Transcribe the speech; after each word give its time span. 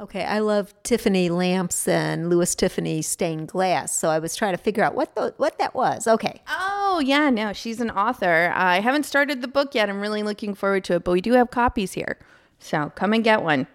Okay, 0.00 0.24
I 0.24 0.40
love 0.40 0.74
Tiffany 0.82 1.28
lamps 1.28 1.86
and 1.86 2.28
Louis 2.28 2.52
Tiffany 2.56 3.02
stained 3.02 3.46
glass, 3.46 3.96
so 3.96 4.08
I 4.08 4.18
was 4.18 4.34
trying 4.34 4.54
to 4.54 4.58
figure 4.60 4.82
out 4.82 4.96
what 4.96 5.14
the, 5.14 5.32
what 5.36 5.58
that 5.58 5.76
was. 5.76 6.08
Okay. 6.08 6.42
Oh 6.48 7.00
yeah, 7.04 7.30
no, 7.30 7.52
she's 7.52 7.80
an 7.80 7.92
author. 7.92 8.52
I 8.52 8.80
haven't 8.80 9.06
started 9.06 9.42
the 9.42 9.48
book 9.48 9.76
yet. 9.76 9.88
I'm 9.88 10.00
really 10.00 10.24
looking 10.24 10.52
forward 10.52 10.82
to 10.86 10.94
it, 10.94 11.04
but 11.04 11.12
we 11.12 11.20
do 11.20 11.34
have 11.34 11.52
copies 11.52 11.92
here, 11.92 12.18
so 12.58 12.90
come 12.96 13.12
and 13.12 13.22
get 13.22 13.44
one. 13.44 13.68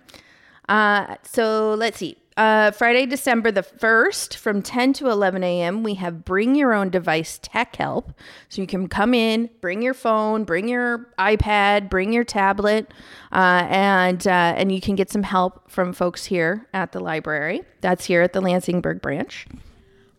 Uh, 0.67 1.15
so 1.23 1.75
let's 1.75 1.99
see. 1.99 2.17
Uh, 2.39 2.71
Friday, 2.71 3.05
December 3.05 3.51
the 3.51 3.63
1st 3.63 4.35
from 4.35 4.61
10 4.61 4.93
to 4.93 5.09
11 5.09 5.43
a.m., 5.43 5.83
we 5.83 5.95
have 5.95 6.23
Bring 6.23 6.55
Your 6.55 6.73
Own 6.73 6.89
Device 6.89 7.37
Tech 7.41 7.75
Help. 7.75 8.13
So 8.47 8.61
you 8.61 8.65
can 8.65 8.87
come 8.87 9.13
in, 9.13 9.49
bring 9.59 9.81
your 9.81 9.93
phone, 9.93 10.45
bring 10.45 10.69
your 10.69 11.09
iPad, 11.19 11.89
bring 11.89 12.13
your 12.13 12.23
tablet, 12.23 12.93
uh, 13.33 13.67
and, 13.69 14.25
uh, 14.25 14.53
and 14.55 14.71
you 14.71 14.79
can 14.79 14.95
get 14.95 15.11
some 15.11 15.23
help 15.23 15.69
from 15.69 15.91
folks 15.91 16.23
here 16.23 16.65
at 16.73 16.93
the 16.93 17.01
library. 17.01 17.63
That's 17.81 18.05
here 18.05 18.21
at 18.21 18.31
the 18.31 18.41
Lansingburgh 18.41 19.01
branch. 19.01 19.45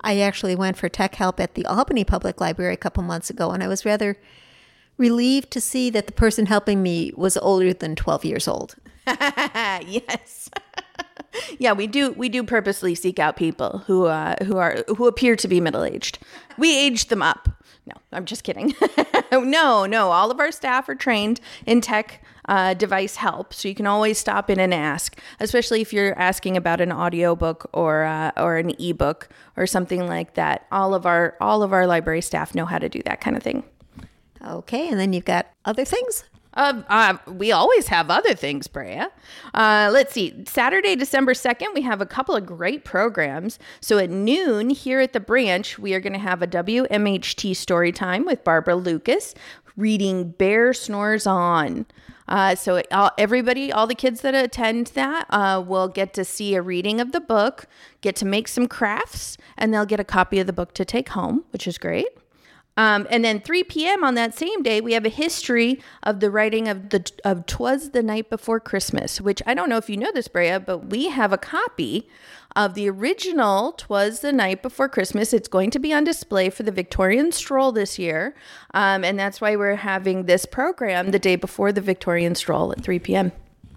I 0.02 0.20
actually 0.20 0.54
went 0.54 0.76
for 0.76 0.91
tech 0.91 1.14
help 1.14 1.41
at 1.41 1.54
the 1.54 1.64
Albany 1.64 2.04
Public 2.04 2.38
Library 2.38 2.74
a 2.74 2.76
couple 2.76 3.02
months 3.02 3.30
ago, 3.30 3.50
and 3.50 3.62
I 3.62 3.68
was 3.68 3.86
rather 3.86 4.18
relieved 4.98 5.50
to 5.52 5.60
see 5.60 5.88
that 5.88 6.06
the 6.06 6.12
person 6.12 6.44
helping 6.44 6.82
me 6.82 7.14
was 7.16 7.38
older 7.38 7.72
than 7.72 7.97
12 7.97 8.26
years 8.26 8.47
old. 8.47 8.76
yes. 9.06 10.50
Yeah, 11.58 11.72
we 11.72 11.86
do 11.86 12.12
we 12.12 12.28
do 12.28 12.42
purposely 12.42 12.94
seek 12.94 13.18
out 13.18 13.36
people 13.36 13.78
who 13.86 14.06
uh, 14.06 14.36
who 14.44 14.56
are 14.56 14.84
who 14.96 15.06
appear 15.06 15.36
to 15.36 15.48
be 15.48 15.60
middle 15.60 15.84
aged. 15.84 16.18
We 16.58 16.76
age 16.76 17.06
them 17.06 17.22
up. 17.22 17.48
No, 17.86 17.94
I'm 18.12 18.24
just 18.24 18.44
kidding. 18.44 18.74
no, 19.32 19.86
no, 19.86 20.10
all 20.10 20.30
of 20.30 20.38
our 20.38 20.52
staff 20.52 20.88
are 20.88 20.94
trained 20.94 21.41
in 21.66 21.80
tech 21.80 22.22
uh, 22.46 22.74
device 22.74 23.16
help, 23.16 23.54
so 23.54 23.68
you 23.68 23.74
can 23.74 23.86
always 23.86 24.18
stop 24.18 24.50
in 24.50 24.60
and 24.60 24.74
ask, 24.74 25.18
especially 25.41 25.80
if 25.80 25.92
you're 25.92 26.16
asking 26.18 26.56
about 26.56 26.80
an 26.80 26.92
audiobook 26.92 27.68
or 27.72 28.04
uh, 28.04 28.32
or 28.36 28.56
an 28.56 28.74
ebook 28.78 29.28
or 29.56 29.66
something 29.66 30.06
like 30.06 30.34
that. 30.34 30.66
All 30.70 30.94
of 30.94 31.06
our 31.06 31.36
all 31.41 31.62
of 31.62 31.72
our 31.72 31.86
library 31.86 32.22
staff 32.22 32.54
know 32.54 32.66
how 32.66 32.78
to 32.78 32.88
do 32.88 33.02
that 33.04 33.20
kind 33.20 33.36
of 33.36 33.42
thing. 33.42 33.64
Okay, 34.47 34.88
and 34.88 34.98
then 34.98 35.12
you've 35.12 35.24
got 35.24 35.47
other 35.64 35.84
things. 35.84 36.24
Uh, 36.55 36.83
uh, 36.88 37.16
we 37.27 37.53
always 37.53 37.88
have 37.88 38.11
other 38.11 38.34
things, 38.34 38.66
Brea. 38.66 39.05
Uh, 39.55 39.91
let's 39.93 40.12
see. 40.12 40.34
Saturday, 40.47 40.97
December 40.97 41.33
2nd, 41.33 41.75
we 41.75 41.83
have 41.83 42.00
a 42.00 42.06
couple 42.06 42.34
of 42.34 42.44
great 42.44 42.84
programs. 42.84 43.59
So 43.81 43.99
at 43.99 44.11
noon 44.11 44.71
here 44.71 45.00
at 45.00 45.12
the 45.12 45.21
branch, 45.21 45.78
we 45.78 45.94
are 45.94 46.00
going 46.00 46.12
to 46.12 46.19
have 46.19 46.43
a 46.43 46.47
WMHT 46.47 47.55
story 47.55 47.93
time 47.93 48.25
with 48.25 48.43
Barbara 48.43 48.77
Lucas 48.77 49.34
reading 49.77 50.31
Bear 50.31 50.72
Snores 50.72 51.27
On. 51.27 51.87
Uh, 52.28 52.55
so 52.55 52.77
it, 52.77 52.87
all, 52.93 53.10
everybody, 53.19 53.72
all 53.72 53.87
the 53.87 53.94
kids 53.94 54.21
that 54.21 54.34
attend 54.34 54.89
that, 54.89 55.27
uh, 55.31 55.62
will 55.66 55.89
get 55.89 56.15
to 56.15 56.25
see 56.25 56.55
a 56.55 56.62
reading 56.62 57.00
of 57.00 57.12
the 57.12 57.21
book, 57.21 57.66
get 58.03 58.15
to 58.16 58.25
make 58.25 58.47
some 58.47 58.69
crafts, 58.69 59.37
and 59.56 59.75
they'll 59.75 59.87
get 59.87 59.99
a 59.99 60.05
copy 60.05 60.39
of 60.39 60.47
the 60.47 60.53
book 60.53 60.72
to 60.75 60.84
take 60.84 61.10
home, 61.10 61.44
which 61.50 61.66
is 61.66 61.77
great. 61.77 62.09
Um, 62.76 63.06
and 63.10 63.25
then 63.25 63.41
3 63.41 63.64
p.m. 63.64 64.04
on 64.04 64.14
that 64.14 64.34
same 64.34 64.62
day, 64.62 64.81
we 64.81 64.94
have 64.94 65.04
a 65.04 65.10
history 65.10 65.82
of 66.03 66.20
the 66.20 66.31
writing 66.31 66.69
of 66.69 66.91
the 66.91 67.10
of 67.25 67.47
"Twas 67.47 67.91
the 67.91 68.03
Night 68.03 68.31
Before 68.31 68.60
Christmas," 68.60 69.20
which 69.20 69.42
I 69.47 69.54
don't 69.54 69.69
know 69.69 69.76
if 69.76 69.91
you 69.91 69.97
know 69.97 70.12
this, 70.12 70.28
Brea, 70.28 70.58
but 70.58 70.86
we 70.86 71.09
have 71.09 71.32
a 71.32 71.38
copy 71.38 72.09
of 72.56 72.75
the 72.75 72.88
original 72.88 73.72
"Twas 73.72 74.20
the 74.20 74.32
Night 74.32 74.62
Before 74.62 74.88
Christmas." 74.88 75.32
It's 75.32 75.48
going 75.48 75.70
to 75.72 75.78
be 75.78 75.92
on 75.92 76.04
display 76.04 76.48
for 76.48 76.62
the 76.62 76.72
Victorian 76.72 77.32
Stroll 77.32 77.72
this 77.72 77.98
year, 77.98 78.34
um, 78.72 79.04
and 79.04 79.19
that's 79.19 79.41
why 79.41 79.56
we're 79.56 79.76
having 79.76 80.25
this 80.25 80.47
program 80.47 81.10
the 81.10 81.19
day 81.19 81.36
before 81.36 81.72
the 81.72 81.80
Victorian 81.80 82.34
Stroll 82.34 82.72
at 82.72 82.82
3 82.82 82.98
p.m. 83.00 83.32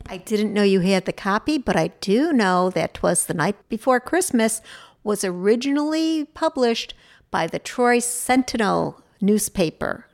I 0.07 0.17
didn't 0.17 0.53
know 0.53 0.63
you 0.63 0.81
had 0.81 1.05
the 1.05 1.13
copy, 1.13 1.57
but 1.57 1.75
I 1.75 1.87
do 1.99 2.31
know 2.31 2.69
that 2.69 2.93
"Twas 2.93 3.25
the 3.25 3.33
Night 3.33 3.57
Before 3.69 3.99
Christmas" 3.99 4.61
was 5.03 5.25
originally 5.25 6.25
published 6.25 6.93
by 7.33 7.47
the 7.47 7.57
Troy 7.57 7.97
Sentinel 7.97 9.01
newspaper. 9.19 10.05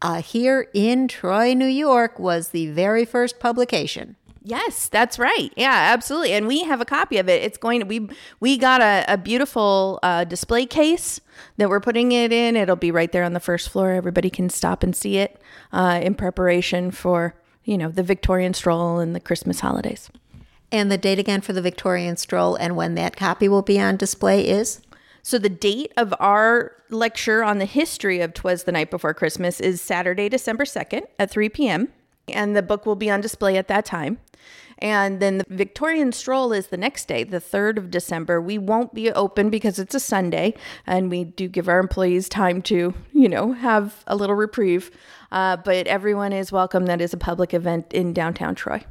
Uh, 0.00 0.22
here 0.22 0.68
in 0.72 1.08
Troy, 1.08 1.54
New 1.54 1.66
York, 1.66 2.20
was 2.20 2.50
the 2.50 2.68
very 2.68 3.04
first 3.04 3.40
publication. 3.40 4.14
Yes, 4.44 4.86
that's 4.86 5.18
right. 5.18 5.52
Yeah, 5.56 5.90
absolutely. 5.92 6.32
And 6.34 6.46
we 6.46 6.62
have 6.62 6.80
a 6.80 6.84
copy 6.84 7.18
of 7.18 7.28
it. 7.28 7.42
It's 7.42 7.58
going 7.58 7.80
to 7.80 7.86
we 7.86 8.08
we 8.38 8.58
got 8.58 8.80
a, 8.80 9.04
a 9.08 9.18
beautiful 9.18 9.98
uh, 10.04 10.22
display 10.22 10.66
case 10.66 11.20
that 11.56 11.68
we're 11.68 11.80
putting 11.80 12.12
it 12.12 12.32
in. 12.32 12.54
It'll 12.54 12.76
be 12.76 12.92
right 12.92 13.10
there 13.10 13.24
on 13.24 13.32
the 13.32 13.40
first 13.40 13.68
floor. 13.68 13.90
Everybody 13.90 14.30
can 14.30 14.48
stop 14.48 14.84
and 14.84 14.94
see 14.94 15.16
it 15.16 15.40
uh, 15.72 15.98
in 16.00 16.14
preparation 16.14 16.92
for 16.92 17.34
you 17.64 17.76
know 17.76 17.88
the 17.88 18.04
Victorian 18.04 18.54
stroll 18.54 19.00
and 19.00 19.16
the 19.16 19.20
Christmas 19.20 19.58
holidays. 19.58 20.10
And 20.70 20.92
the 20.92 20.98
date 20.98 21.18
again 21.18 21.40
for 21.40 21.52
the 21.52 21.62
Victorian 21.62 22.16
stroll 22.16 22.54
and 22.54 22.76
when 22.76 22.94
that 22.94 23.16
copy 23.16 23.48
will 23.48 23.62
be 23.62 23.80
on 23.80 23.96
display 23.96 24.46
is 24.46 24.80
so 25.26 25.40
the 25.40 25.48
date 25.48 25.92
of 25.96 26.14
our 26.20 26.70
lecture 26.88 27.42
on 27.42 27.58
the 27.58 27.64
history 27.64 28.20
of 28.20 28.32
Twas 28.32 28.62
the 28.62 28.70
Night 28.70 28.92
Before 28.92 29.12
Christmas 29.12 29.58
is 29.58 29.80
Saturday, 29.80 30.28
December 30.28 30.62
2nd 30.62 31.02
at 31.18 31.32
3 31.32 31.48
p.m. 31.48 31.88
And 32.28 32.54
the 32.54 32.62
book 32.62 32.86
will 32.86 32.94
be 32.94 33.10
on 33.10 33.22
display 33.22 33.56
at 33.56 33.66
that 33.66 33.84
time. 33.84 34.20
And 34.78 35.18
then 35.18 35.38
the 35.38 35.44
Victorian 35.48 36.12
stroll 36.12 36.52
is 36.52 36.68
the 36.68 36.76
next 36.76 37.08
day, 37.08 37.24
the 37.24 37.40
3rd 37.40 37.78
of 37.78 37.90
December. 37.90 38.40
We 38.40 38.56
won't 38.56 38.94
be 38.94 39.10
open 39.10 39.50
because 39.50 39.80
it's 39.80 39.96
a 39.96 40.00
Sunday 40.00 40.54
and 40.86 41.10
we 41.10 41.24
do 41.24 41.48
give 41.48 41.68
our 41.68 41.80
employees 41.80 42.28
time 42.28 42.62
to, 42.62 42.94
you 43.12 43.28
know, 43.28 43.50
have 43.50 44.04
a 44.06 44.14
little 44.14 44.36
reprieve. 44.36 44.92
Uh, 45.32 45.56
but 45.56 45.88
everyone 45.88 46.32
is 46.32 46.52
welcome. 46.52 46.86
That 46.86 47.00
is 47.00 47.12
a 47.12 47.16
public 47.16 47.52
event 47.52 47.92
in 47.92 48.12
downtown 48.12 48.54
Troy. 48.54 48.84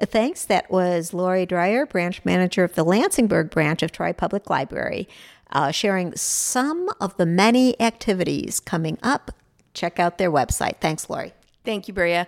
Thanks. 0.00 0.44
That 0.44 0.70
was 0.70 1.14
Laurie 1.14 1.46
Dreyer, 1.46 1.86
branch 1.86 2.24
manager 2.24 2.64
of 2.64 2.74
the 2.74 2.84
Lansingburgh 2.84 3.50
branch 3.50 3.82
of 3.82 3.92
Troy 3.92 4.12
Public 4.12 4.50
Library 4.50 5.08
uh, 5.50 5.70
sharing 5.70 6.14
some 6.16 6.88
of 7.00 7.16
the 7.16 7.26
many 7.26 7.80
activities 7.80 8.60
coming 8.60 8.98
up. 9.02 9.30
Check 9.74 9.98
out 9.98 10.18
their 10.18 10.30
website. 10.30 10.80
Thanks, 10.80 11.08
Laurie. 11.08 11.32
Thank 11.64 11.88
you, 11.88 11.94
Brea. 11.94 12.24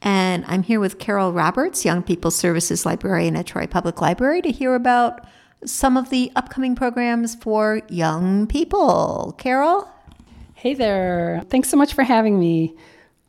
And 0.00 0.44
I'm 0.46 0.62
here 0.62 0.80
with 0.80 0.98
Carol 0.98 1.32
Roberts, 1.32 1.84
Young 1.84 2.02
People 2.02 2.30
Services 2.30 2.86
Librarian 2.86 3.36
at 3.36 3.46
Troy 3.46 3.66
Public 3.66 4.00
Library, 4.00 4.42
to 4.42 4.50
hear 4.50 4.74
about 4.74 5.26
some 5.64 5.96
of 5.96 6.10
the 6.10 6.30
upcoming 6.36 6.76
programs 6.76 7.34
for 7.34 7.82
young 7.88 8.46
people. 8.46 9.34
Carol? 9.38 9.88
Hey 10.54 10.74
there. 10.74 11.42
Thanks 11.50 11.68
so 11.68 11.76
much 11.76 11.94
for 11.94 12.04
having 12.04 12.38
me. 12.38 12.76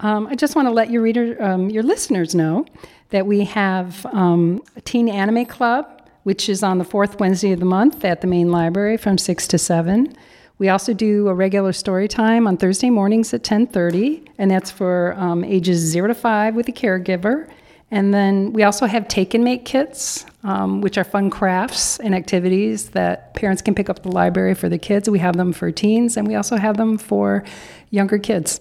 Um, 0.02 0.28
I 0.28 0.36
just 0.36 0.56
want 0.56 0.68
to 0.68 0.72
let 0.72 0.90
your 0.90 1.02
reader, 1.02 1.42
um, 1.44 1.70
your 1.70 1.84
listeners 1.84 2.34
know 2.34 2.66
that 3.10 3.26
we 3.26 3.44
have 3.46 4.06
um, 4.08 4.62
a 4.76 4.82
teen 4.82 5.10
anime 5.10 5.46
club 5.46 6.00
which 6.24 6.50
is 6.50 6.64
on 6.64 6.78
the 6.78 6.84
fourth 6.84 7.20
Wednesday 7.20 7.52
of 7.52 7.60
the 7.60 7.66
month 7.66 8.04
at 8.06 8.22
the 8.22 8.28
main 8.28 8.52
library 8.52 8.98
from 8.98 9.18
6 9.18 9.48
to 9.48 9.58
7. 9.58 10.14
We 10.58 10.70
also 10.70 10.94
do 10.94 11.28
a 11.30 11.34
regular 11.34 11.74
story 11.74 12.08
time 12.08 12.46
on 12.46 12.58
Thursday 12.58 12.90
mornings 12.90 13.34
at 13.34 13.44
10:30, 13.44 14.28
and 14.38 14.52
that's 14.52 14.70
for 14.70 15.16
um, 15.18 15.44
ages 15.44 15.80
zero 15.80 16.08
to 16.08 16.14
five 16.14 16.54
with 16.54 16.68
a 16.68 16.74
caregiver. 16.74 17.50
And 17.92 18.14
then 18.14 18.54
we 18.54 18.64
also 18.64 18.86
have 18.86 19.08
take 19.08 19.34
and 19.34 19.44
make 19.44 19.64
kits, 19.66 20.26
um, 20.44 20.82
which 20.82 20.98
are 20.98 21.04
fun 21.04 21.30
crafts 21.30 21.98
and 22.00 22.14
activities 22.14 22.90
that 22.90 23.34
parents 23.34 23.62
can 23.62 23.74
pick 23.74 23.90
up 23.90 23.98
at 23.98 24.04
the 24.04 24.12
library 24.12 24.54
for 24.54 24.70
the 24.70 24.78
kids. 24.78 25.10
We 25.10 25.20
have 25.20 25.38
them 25.38 25.54
for 25.54 25.72
teens, 25.72 26.18
and 26.18 26.28
we 26.28 26.36
also 26.36 26.58
have 26.58 26.78
them 26.78 26.98
for 26.98 27.44
younger 27.90 28.20
kids. 28.20 28.60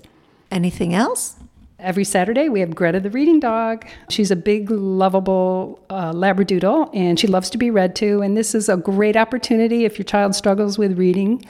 Anything 0.50 0.94
else? 0.94 1.36
Every 1.80 2.02
Saturday, 2.02 2.48
we 2.48 2.58
have 2.58 2.74
Greta 2.74 2.98
the 2.98 3.10
reading 3.10 3.38
dog. 3.38 3.86
She's 4.08 4.32
a 4.32 4.36
big, 4.36 4.68
lovable 4.68 5.78
uh, 5.90 6.12
Labradoodle, 6.12 6.90
and 6.92 7.20
she 7.20 7.28
loves 7.28 7.50
to 7.50 7.58
be 7.58 7.70
read 7.70 7.94
to. 7.96 8.20
And 8.20 8.36
this 8.36 8.52
is 8.52 8.68
a 8.68 8.76
great 8.76 9.16
opportunity 9.16 9.84
if 9.84 9.96
your 9.96 10.04
child 10.04 10.34
struggles 10.34 10.76
with 10.76 10.98
reading. 10.98 11.44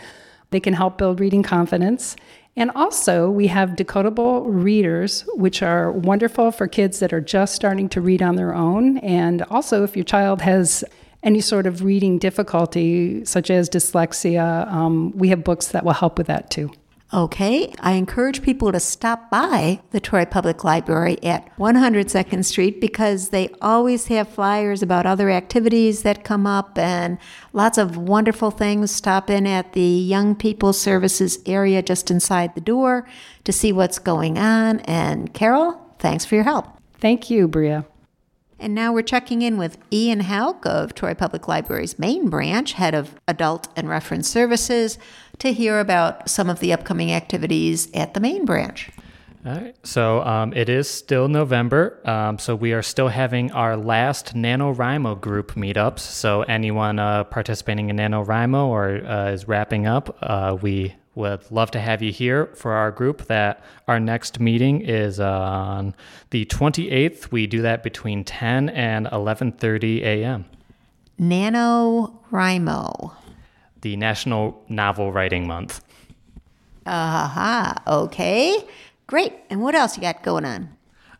They 0.50 0.60
can 0.60 0.74
help 0.74 0.98
build 0.98 1.18
reading 1.18 1.42
confidence. 1.42 2.14
And 2.56 2.70
also, 2.72 3.30
we 3.30 3.46
have 3.46 3.70
decodable 3.70 4.42
readers, 4.46 5.24
which 5.34 5.62
are 5.62 5.92
wonderful 5.92 6.50
for 6.50 6.66
kids 6.66 6.98
that 6.98 7.12
are 7.12 7.20
just 7.20 7.54
starting 7.54 7.88
to 7.90 8.00
read 8.00 8.20
on 8.20 8.36
their 8.36 8.54
own. 8.54 8.98
And 8.98 9.42
also, 9.44 9.84
if 9.84 9.96
your 9.96 10.04
child 10.04 10.42
has 10.42 10.84
any 11.22 11.40
sort 11.40 11.66
of 11.66 11.84
reading 11.84 12.18
difficulty, 12.18 13.24
such 13.24 13.50
as 13.50 13.70
dyslexia, 13.70 14.70
um, 14.70 15.12
we 15.12 15.28
have 15.28 15.42
books 15.42 15.68
that 15.68 15.84
will 15.84 15.92
help 15.92 16.18
with 16.18 16.26
that 16.26 16.50
too. 16.50 16.70
Okay, 17.12 17.72
I 17.80 17.92
encourage 17.92 18.42
people 18.42 18.70
to 18.70 18.78
stop 18.78 19.30
by 19.30 19.80
the 19.92 20.00
Troy 20.00 20.26
Public 20.26 20.62
Library 20.62 21.16
at 21.22 21.56
102nd 21.56 22.44
Street 22.44 22.82
because 22.82 23.30
they 23.30 23.48
always 23.62 24.08
have 24.08 24.28
flyers 24.28 24.82
about 24.82 25.06
other 25.06 25.30
activities 25.30 26.02
that 26.02 26.22
come 26.22 26.46
up 26.46 26.76
and 26.76 27.16
lots 27.54 27.78
of 27.78 27.96
wonderful 27.96 28.50
things. 28.50 28.90
Stop 28.90 29.30
in 29.30 29.46
at 29.46 29.72
the 29.72 29.80
Young 29.80 30.34
People 30.34 30.74
Services 30.74 31.38
area 31.46 31.80
just 31.80 32.10
inside 32.10 32.54
the 32.54 32.60
door 32.60 33.08
to 33.44 33.52
see 33.52 33.72
what's 33.72 33.98
going 33.98 34.36
on. 34.36 34.80
And 34.80 35.32
Carol, 35.32 35.80
thanks 35.98 36.26
for 36.26 36.34
your 36.34 36.44
help. 36.44 36.66
Thank 37.00 37.30
you, 37.30 37.48
Brea. 37.48 37.84
And 38.60 38.74
now 38.74 38.92
we're 38.92 39.02
checking 39.02 39.42
in 39.42 39.56
with 39.56 39.78
Ian 39.92 40.20
Hauck 40.20 40.66
of 40.66 40.94
Troy 40.94 41.14
Public 41.14 41.46
Library's 41.46 41.98
main 41.98 42.28
branch, 42.28 42.72
head 42.72 42.94
of 42.94 43.14
adult 43.28 43.68
and 43.76 43.88
reference 43.88 44.28
services, 44.28 44.98
to 45.38 45.52
hear 45.52 45.78
about 45.78 46.28
some 46.28 46.50
of 46.50 46.58
the 46.58 46.72
upcoming 46.72 47.12
activities 47.12 47.88
at 47.94 48.14
the 48.14 48.20
main 48.20 48.44
branch. 48.44 48.90
All 49.46 49.52
right. 49.52 49.76
So 49.84 50.22
um, 50.22 50.52
it 50.52 50.68
is 50.68 50.90
still 50.90 51.28
November. 51.28 52.00
Um, 52.04 52.38
so 52.38 52.56
we 52.56 52.72
are 52.72 52.82
still 52.82 53.08
having 53.08 53.52
our 53.52 53.76
last 53.76 54.34
NaNoWriMo 54.34 55.20
group 55.20 55.52
meetups. 55.52 56.00
So 56.00 56.42
anyone 56.42 56.98
uh, 56.98 57.24
participating 57.24 57.88
in 57.88 57.96
NaNoWriMo 57.96 58.66
or 58.66 59.06
uh, 59.06 59.30
is 59.30 59.46
wrapping 59.46 59.86
up, 59.86 60.18
uh, 60.20 60.58
we 60.60 60.96
would 61.18 61.50
love 61.50 61.70
to 61.72 61.80
have 61.80 62.00
you 62.00 62.12
here 62.12 62.46
for 62.54 62.72
our 62.72 62.92
group 62.92 63.26
that 63.26 63.62
our 63.88 63.98
next 63.98 64.38
meeting 64.38 64.80
is 64.80 65.18
on 65.18 65.94
the 66.30 66.46
28th 66.46 67.30
we 67.32 67.46
do 67.46 67.60
that 67.62 67.82
between 67.82 68.24
10 68.24 68.68
and 68.70 69.06
11.30 69.06 70.02
a.m 70.02 70.44
Nano 71.18 72.20
NaNoWriMo 72.30 73.12
the 73.80 73.96
national 73.96 74.64
novel 74.68 75.12
writing 75.12 75.46
month. 75.46 75.84
Aha 76.86 77.74
uh-huh. 77.76 78.00
okay. 78.04 78.64
Great. 79.06 79.34
And 79.50 79.62
what 79.62 79.74
else 79.74 79.96
you 79.96 80.02
got 80.02 80.22
going 80.22 80.44
on? 80.44 80.68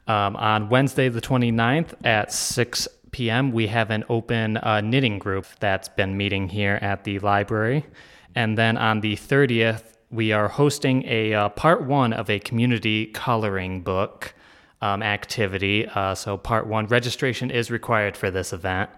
Um, 0.06 0.36
on 0.36 0.70
wednesday 0.70 1.10
the 1.10 1.20
29th 1.20 1.92
at 2.02 2.32
6 2.32 2.88
p.m 3.10 3.52
we 3.52 3.66
have 3.66 3.90
an 3.90 4.04
open 4.08 4.56
uh, 4.56 4.80
knitting 4.80 5.18
group 5.18 5.44
that's 5.60 5.88
been 5.88 6.16
meeting 6.16 6.48
here 6.48 6.78
at 6.80 7.04
the 7.04 7.18
library 7.18 7.84
and 8.34 8.56
then 8.56 8.76
on 8.76 9.00
the 9.00 9.16
30th, 9.16 9.82
we 10.10 10.32
are 10.32 10.48
hosting 10.48 11.04
a 11.06 11.34
uh, 11.34 11.48
part 11.50 11.84
one 11.84 12.12
of 12.12 12.30
a 12.30 12.38
community 12.38 13.06
coloring 13.06 13.82
book 13.82 14.34
um, 14.80 15.02
activity. 15.02 15.86
Uh, 15.86 16.14
so, 16.14 16.36
part 16.36 16.66
one 16.66 16.86
registration 16.86 17.50
is 17.50 17.70
required 17.70 18.16
for 18.16 18.30
this 18.30 18.52
event. 18.52 18.90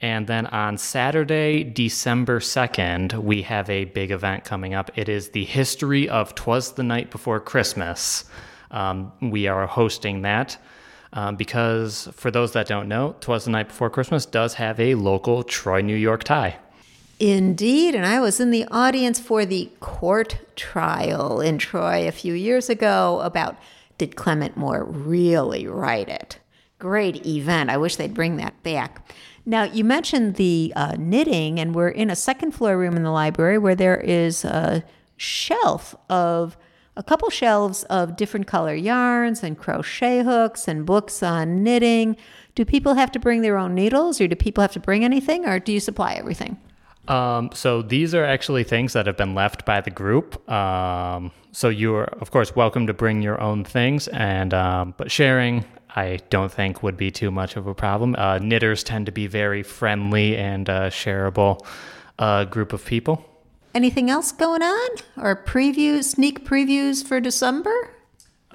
And 0.00 0.26
then 0.26 0.46
on 0.48 0.76
Saturday, 0.76 1.64
December 1.64 2.40
2nd, 2.40 3.14
we 3.14 3.40
have 3.42 3.70
a 3.70 3.86
big 3.86 4.10
event 4.10 4.44
coming 4.44 4.74
up. 4.74 4.90
It 4.94 5.08
is 5.08 5.30
the 5.30 5.44
history 5.44 6.06
of 6.06 6.34
Twas 6.34 6.72
the 6.72 6.82
Night 6.82 7.10
Before 7.10 7.40
Christmas. 7.40 8.24
Um, 8.70 9.12
we 9.22 9.46
are 9.46 9.66
hosting 9.66 10.22
that. 10.22 10.58
Um, 11.14 11.36
because 11.36 12.08
for 12.12 12.30
those 12.30 12.52
that 12.52 12.66
don't 12.66 12.88
know, 12.88 13.16
Twas 13.20 13.46
the 13.46 13.50
Night 13.50 13.68
Before 13.68 13.88
Christmas 13.88 14.26
does 14.26 14.52
have 14.54 14.78
a 14.78 14.96
local 14.96 15.42
Troy, 15.42 15.80
New 15.80 15.96
York 15.96 16.24
tie. 16.24 16.58
Indeed, 17.18 17.94
and 17.94 18.04
I 18.04 18.20
was 18.20 18.40
in 18.40 18.50
the 18.50 18.66
audience 18.70 19.18
for 19.18 19.46
the 19.46 19.70
court 19.80 20.38
trial 20.54 21.40
in 21.40 21.56
Troy 21.56 22.06
a 22.06 22.12
few 22.12 22.34
years 22.34 22.68
ago 22.68 23.20
about 23.22 23.56
did 23.96 24.16
Clement 24.16 24.56
Moore 24.56 24.84
really 24.84 25.66
write 25.66 26.10
it? 26.10 26.38
Great 26.78 27.24
event. 27.24 27.70
I 27.70 27.78
wish 27.78 27.96
they'd 27.96 28.12
bring 28.12 28.36
that 28.36 28.62
back. 28.62 29.10
Now, 29.46 29.62
you 29.62 29.82
mentioned 29.82 30.34
the 30.34 30.74
uh, 30.76 30.96
knitting, 30.98 31.58
and 31.58 31.74
we're 31.74 31.88
in 31.88 32.10
a 32.10 32.16
second 32.16 32.50
floor 32.50 32.76
room 32.76 32.96
in 32.96 33.02
the 33.02 33.10
library 33.10 33.56
where 33.56 33.74
there 33.74 33.96
is 33.96 34.44
a 34.44 34.84
shelf 35.16 35.94
of 36.10 36.58
a 36.98 37.02
couple 37.02 37.30
shelves 37.30 37.84
of 37.84 38.16
different 38.16 38.46
color 38.46 38.74
yarns 38.74 39.42
and 39.42 39.58
crochet 39.58 40.22
hooks 40.22 40.68
and 40.68 40.84
books 40.84 41.22
on 41.22 41.62
knitting. 41.62 42.16
Do 42.54 42.66
people 42.66 42.94
have 42.94 43.12
to 43.12 43.18
bring 43.18 43.40
their 43.40 43.56
own 43.56 43.74
needles, 43.74 44.20
or 44.20 44.28
do 44.28 44.36
people 44.36 44.60
have 44.60 44.72
to 44.72 44.80
bring 44.80 45.02
anything, 45.02 45.46
or 45.46 45.58
do 45.58 45.72
you 45.72 45.80
supply 45.80 46.12
everything? 46.14 46.58
Um, 47.08 47.50
so 47.52 47.82
these 47.82 48.14
are 48.14 48.24
actually 48.24 48.64
things 48.64 48.92
that 48.94 49.06
have 49.06 49.16
been 49.16 49.34
left 49.34 49.64
by 49.64 49.80
the 49.80 49.90
group. 49.90 50.48
Um, 50.50 51.30
so 51.52 51.68
you 51.68 51.94
are, 51.94 52.04
of 52.20 52.30
course, 52.30 52.54
welcome 52.54 52.86
to 52.86 52.92
bring 52.92 53.22
your 53.22 53.40
own 53.40 53.64
things, 53.64 54.08
and 54.08 54.52
um, 54.52 54.94
but 54.96 55.10
sharing, 55.10 55.64
I 55.94 56.18
don't 56.28 56.52
think 56.52 56.82
would 56.82 56.96
be 56.96 57.10
too 57.10 57.30
much 57.30 57.56
of 57.56 57.66
a 57.66 57.74
problem. 57.74 58.14
Uh, 58.16 58.38
knitters 58.38 58.84
tend 58.84 59.06
to 59.06 59.12
be 59.12 59.26
very 59.26 59.62
friendly 59.62 60.36
and 60.36 60.68
uh, 60.68 60.90
shareable 60.90 61.64
uh, 62.18 62.44
group 62.44 62.72
of 62.72 62.84
people. 62.84 63.24
Anything 63.74 64.10
else 64.10 64.32
going 64.32 64.62
on, 64.62 64.88
or 65.16 65.36
previews, 65.36 66.04
sneak 66.04 66.44
previews 66.44 67.06
for 67.06 67.20
December? 67.20 67.90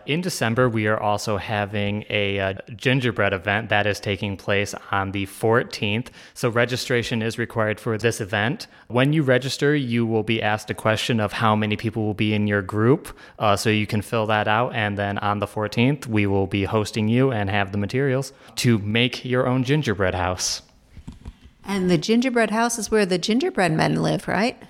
In 0.05 0.21
December, 0.21 0.67
we 0.67 0.87
are 0.87 0.99
also 0.99 1.37
having 1.37 2.03
a, 2.09 2.37
a, 2.37 2.39
uh, 2.39 2.53
gingerbread 2.75 3.33
event 3.33 3.69
that 3.69 3.85
is 3.85 3.99
taking 3.99 4.37
place 4.37 4.73
on 4.91 5.11
the 5.11 5.25
14th. 5.25 6.07
So, 6.33 6.49
registration 6.49 7.21
is 7.21 7.37
required 7.37 7.79
for 7.79 7.97
this 7.97 8.21
event. 8.21 8.67
When 8.87 9.13
you 9.13 9.23
register, 9.23 9.75
you 9.75 10.05
will 10.05 10.23
be 10.23 10.41
asked 10.41 10.69
a 10.69 10.73
question 10.73 11.19
of 11.19 11.33
how 11.33 11.55
many 11.55 11.75
people 11.75 12.03
will 12.03 12.13
be 12.13 12.33
in 12.33 12.47
your 12.47 12.61
group. 12.61 13.17
Uh, 13.39 13.55
so, 13.55 13.69
you 13.69 13.87
can 13.87 14.01
fill 14.01 14.25
that 14.27 14.47
out. 14.47 14.73
And 14.73 14.97
then 14.97 15.17
on 15.19 15.39
the 15.39 15.47
14th, 15.47 16.07
we 16.07 16.25
will 16.25 16.47
be 16.47 16.63
hosting 16.63 17.07
you 17.07 17.31
and 17.31 17.49
have 17.49 17.71
the 17.71 17.77
materials 17.77 18.33
to 18.57 18.77
make 18.79 19.25
your 19.25 19.47
own 19.47 19.63
gingerbread 19.63 20.15
house. 20.15 20.61
And 21.63 21.89
the 21.89 21.97
gingerbread 21.97 22.51
house 22.51 22.79
is 22.79 22.89
where 22.89 23.05
the 23.05 23.17
gingerbread 23.17 23.71
men 23.71 24.01
live, 24.01 24.27
right? 24.27 24.61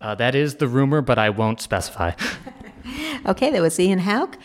Uh, 0.00 0.14
that 0.14 0.34
is 0.34 0.56
the 0.56 0.68
rumor, 0.68 1.00
but 1.00 1.18
I 1.18 1.30
won't 1.30 1.60
specify. 1.60 2.12
okay, 3.26 3.50
that 3.50 3.62
was 3.62 3.80
Ian 3.80 4.00
Hauck 4.00 4.36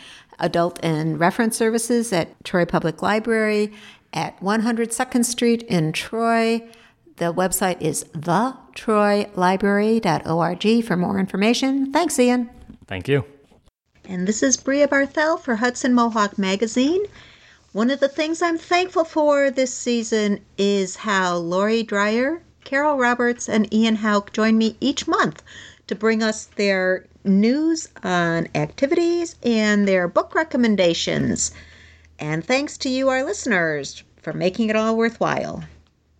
adult 0.42 0.78
and 0.82 1.18
reference 1.18 1.56
services 1.56 2.12
at 2.12 2.44
Troy 2.44 2.66
Public 2.66 3.00
Library 3.00 3.72
at 4.12 4.38
102nd 4.40 5.24
Street 5.24 5.62
in 5.62 5.92
Troy. 5.92 6.68
The 7.16 7.32
website 7.32 7.80
is 7.80 8.04
thetroylibrary.org 8.04 10.84
for 10.84 10.96
more 10.96 11.18
information. 11.18 11.92
Thanks, 11.92 12.18
Ian. 12.18 12.50
Thank 12.86 13.08
you. 13.08 13.24
And 14.04 14.26
this 14.26 14.42
is 14.42 14.56
Brea 14.56 14.86
Barthel 14.86 15.40
for 15.40 15.56
Hudson 15.56 15.94
Mohawk 15.94 16.36
Magazine. 16.36 17.04
One 17.72 17.90
of 17.90 18.00
the 18.00 18.08
things 18.08 18.42
I'm 18.42 18.58
thankful 18.58 19.04
for 19.04 19.50
this 19.50 19.72
season 19.72 20.40
is 20.58 20.96
how 20.96 21.36
Laurie 21.36 21.84
Dreyer, 21.84 22.42
Carol 22.64 22.98
Roberts, 22.98 23.48
and 23.48 23.72
Ian 23.72 23.96
Hauck 23.96 24.32
join 24.32 24.58
me 24.58 24.76
each 24.80 25.06
month 25.06 25.42
to 25.86 25.94
bring 25.94 26.22
us 26.22 26.46
their 26.56 27.06
news 27.24 27.88
on 28.02 28.48
activities 28.54 29.36
and 29.42 29.86
their 29.86 30.08
book 30.08 30.34
recommendations. 30.34 31.52
And 32.18 32.44
thanks 32.44 32.76
to 32.78 32.88
you, 32.88 33.08
our 33.08 33.24
listeners, 33.24 34.02
for 34.22 34.32
making 34.32 34.70
it 34.70 34.76
all 34.76 34.96
worthwhile. 34.96 35.64